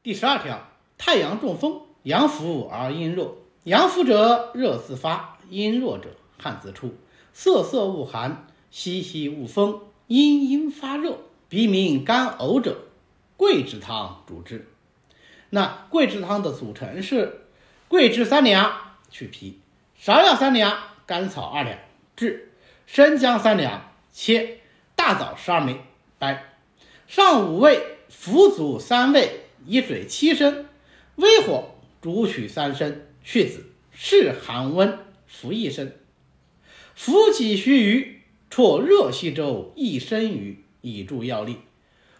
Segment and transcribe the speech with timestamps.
[0.00, 0.62] 第十二条，
[0.96, 6.94] 太阳中风，阳伏而阴弱，阳伏者热自发，阴弱者汗自出，
[7.32, 12.76] 瑟瑟恶寒，息息恶风，阴阴发热，鼻鸣干呕者，
[13.36, 14.68] 桂枝汤主之。
[15.50, 17.46] 那桂枝汤的组成是：
[17.88, 18.72] 桂枝三两，
[19.10, 19.54] 去皮；
[20.00, 21.76] 芍药三两，甘草二两，
[22.14, 22.44] 炙；
[22.86, 24.60] 生姜三两，切；
[24.94, 25.80] 大枣十二枚，
[26.20, 26.44] 掰。
[27.08, 30.66] 上五味，腐祖三味，以水七升，
[31.16, 35.92] 微火煮取三升，去子，试寒温，服一升。
[36.94, 41.58] 服几须臾，啜热稀粥一升余，以助药力。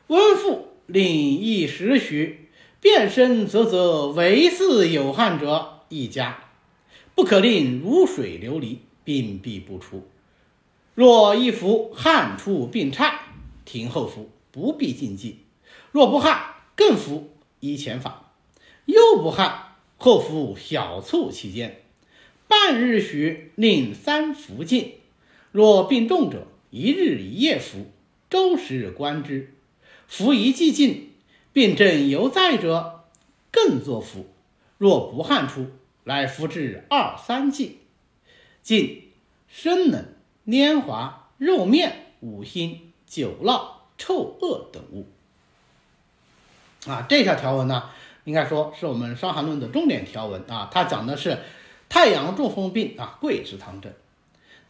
[0.06, 1.04] 温腹，令
[1.38, 2.44] 一时许。
[2.80, 6.44] 变身啧啧，唯似有汗者，一加。
[7.16, 10.06] 不可令如水流离，病必不出。
[10.94, 13.18] 若一服，汗出并颤，
[13.64, 15.40] 停后服，不必禁忌。
[15.90, 16.40] 若不汗，
[16.78, 18.30] 更服，依前法。
[18.84, 21.82] 又不汗，后服小促其间，
[22.46, 24.94] 半日许，令三服尽。
[25.50, 27.86] 若病重者，一日一夜服，
[28.30, 29.52] 周时观之。
[30.06, 31.10] 服一剂尽。
[31.52, 33.00] 病症犹在者，
[33.50, 34.26] 更作服。
[34.76, 35.66] 若不汗出，
[36.04, 37.78] 乃服至二三剂。
[38.62, 39.10] 禁
[39.48, 40.06] 生冷、
[40.44, 43.68] 黏滑、肉面、五辛、酒酪、
[43.98, 45.08] 臭恶等物。
[46.88, 47.90] 啊，这条条文呢，
[48.24, 50.70] 应该说是我们《伤寒论》的重点条文啊。
[50.72, 51.38] 它讲的是
[51.90, 53.92] 太阳中风病啊，桂枝汤症。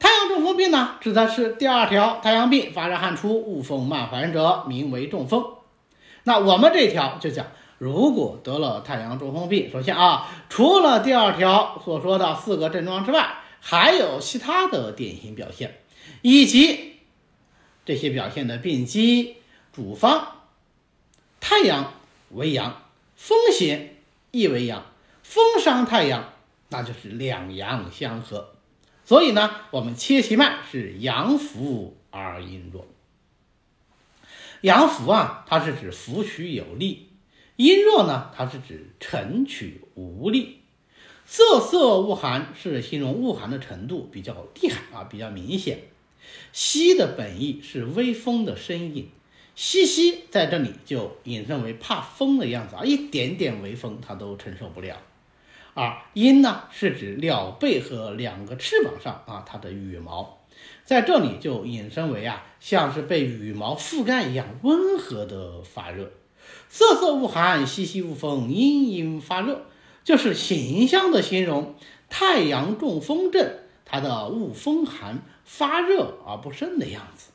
[0.00, 5.44] 太阳中风病呢，指的是第二条，太阳病发热汗出、恶风漫烦者，名为中风。
[6.24, 7.46] 那我们这条就讲，
[7.78, 13.28] 如果得了太阳中风病，首先啊，除了第二条所说的四个症状之外，
[13.60, 15.78] 还有其他的典型表现，
[16.22, 16.96] 以及
[17.84, 19.36] 这些表现的病机、
[19.72, 20.32] 主方。
[21.40, 21.92] 太阳
[22.30, 22.82] 为阳，
[23.16, 23.96] 风邪
[24.30, 24.86] 亦为阳，
[25.22, 26.32] 风伤太阳，
[26.68, 28.54] 那就是两阳相合。
[29.04, 32.86] 所以呢，我们切其脉是阳伏而阴弱。
[34.60, 37.08] 阳伏啊，它是指伏取有力；
[37.56, 40.60] 阴弱呢，它是指沉取无力。
[41.24, 45.80] 瑟瑟恶寒是形容恶寒的程度比较厉害啊，比较明显。
[46.52, 49.10] 息的本意是微风的声音，
[49.60, 54.98] 西西在这里就引申为怕风的样子啊，一点点微风它都承受不了。
[55.74, 60.38] 而阴呢，是指鸟背和两个翅膀上啊，它的羽毛。
[60.84, 66.12] 在这里就引申为啊，像是被羽毛覆盖一样温和的发热，
[66.68, 69.62] 瑟瑟恶寒，息息恶风，阴阴发热，
[70.04, 71.74] 就是形象的形容
[72.08, 73.54] 太阳中风症
[73.84, 77.32] 它的恶风寒发热而不胜的样子。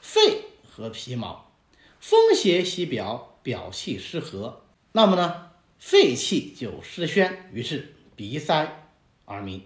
[0.00, 0.35] 肺
[0.76, 1.50] 和皮毛，
[2.00, 8.90] 风邪袭表，表气失和，那么呢，肺气就失宣，于是鼻塞
[9.24, 9.62] 而鸣。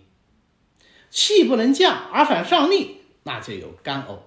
[1.11, 4.21] 气不能降而反上逆，那就有干呕、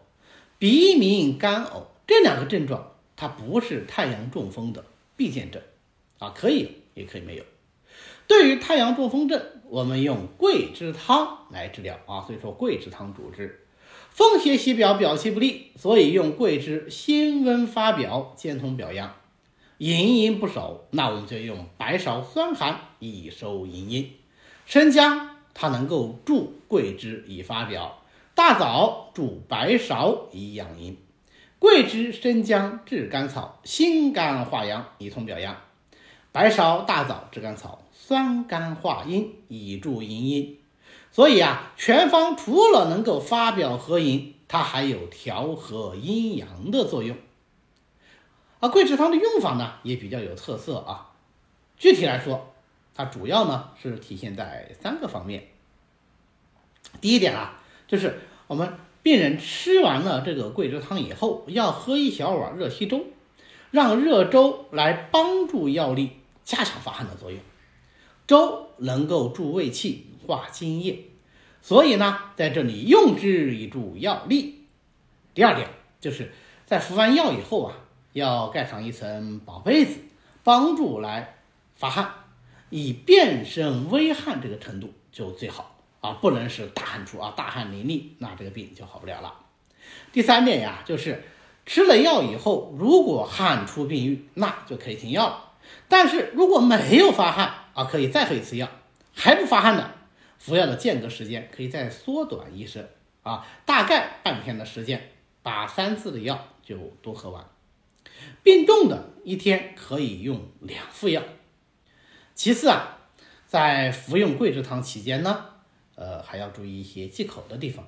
[0.59, 4.83] 鼻鸣、干呕这两个症状，它不是太阳中风的
[5.15, 5.61] 必见症
[6.19, 7.45] 啊，可以有，也可以没有。
[8.27, 13.62] 对于太阳中风症，我们用桂枝汤来治疗啊，所以说桂枝汤主治。
[14.13, 19.15] 风邪袭表，表气不利，所以用桂枝辛温发表，兼通表阳。
[19.79, 24.11] 营阴不守，那我们就用白芍酸寒以收营阴，
[24.67, 25.31] 生姜。
[25.55, 28.03] 它能够助桂枝以发表，
[28.35, 30.95] 大枣助白芍以养阴，
[31.57, 35.57] 桂枝、生姜、炙甘草辛甘化阳以通表阳，
[36.31, 40.59] 白芍、大枣、炙甘草酸甘化阴以助营阴。
[41.13, 47.15] 所以啊，全方除了能够发表和营，它还有调和阴阳的作用。
[48.59, 51.11] 而桂枝汤的用法呢，也比较有特色啊。
[51.77, 52.51] 具体来说，
[52.95, 55.49] 它主要呢是体现在三个方面。
[56.99, 63.05] 第一点啊，就是我们病人吃完了这个桂枝汤以后，要喝一小碗热稀粥，
[63.69, 66.13] 让热粥来帮助药力，
[66.43, 67.39] 加强发汗的作用。
[68.25, 71.05] 粥能够助胃气、化津液，
[71.61, 74.65] 所以呢，在这里用之以助药力。
[75.33, 76.31] 第二点就是
[76.65, 77.75] 在服完药以后啊，
[78.13, 79.99] 要盖上一层薄被子，
[80.43, 81.35] 帮助来
[81.75, 82.13] 发汗。
[82.69, 89.31] 以变身微汗这个程度就最好啊，不能是大汗出啊，大汗淋漓，那这个病就好不了了。
[90.11, 91.23] 第三点呀，就是
[91.67, 95.51] 吃了药以后，如果汗出病愈，那就可以停药了。
[95.87, 98.67] 但是如果没有发汗啊，可以再喝一次药，
[99.13, 99.91] 还不发汗的，
[100.43, 102.89] 服药的间隔时间可以再缩短一些
[103.21, 105.11] 啊，大概半天的时间，
[105.41, 107.45] 把三次的药就都喝完。
[108.43, 111.23] 病重的一天可以用两副药。
[112.35, 112.97] 其次啊，
[113.47, 115.45] 在服用桂枝汤期间呢，
[115.95, 117.87] 呃，还要注意一些忌口的地方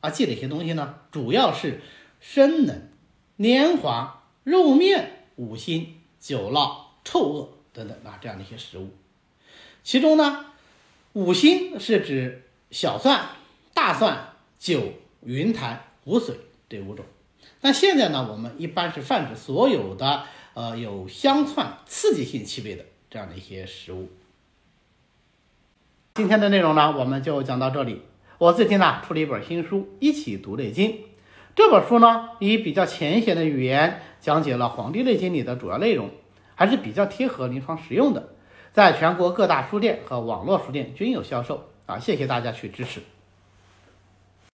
[0.00, 0.10] 啊。
[0.10, 0.98] 忌哪些东西呢？
[1.12, 1.80] 主要是
[2.18, 2.88] 生冷、
[3.36, 8.90] 黏滑、肉面、五辛、酒酪、臭恶等等啊这样的一些食物。
[9.84, 10.46] 其中呢，
[11.14, 13.26] 五辛是指小蒜、
[13.72, 16.34] 大蒜、酒、云台、湖水
[16.68, 17.04] 这五种。
[17.60, 20.24] 那现在呢，我们一般是泛指所有的
[20.54, 24.08] 呃有香窜刺激性气味的这样的一些食物。
[26.14, 28.02] 今天的内容呢，我们就讲到这里。
[28.38, 30.90] 我最近呢出了一本新书《一起读内经》，
[31.54, 36.10] 这本书呢以比较浅显的语言讲解了《黄帝内经》里的主要内容，
[36.56, 38.33] 还是比较贴合临床实用的，
[38.74, 42.00] 在全国各大书店和网络书店均有销售啊。
[42.00, 43.00] 谢谢大家去支持。